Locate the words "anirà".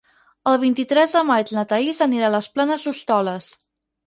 2.07-2.31